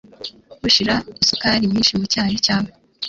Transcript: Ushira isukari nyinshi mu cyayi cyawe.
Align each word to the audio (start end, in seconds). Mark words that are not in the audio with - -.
Ushira 0.67 0.95
isukari 1.21 1.63
nyinshi 1.71 1.93
mu 1.99 2.05
cyayi 2.11 2.35
cyawe. 2.45 2.69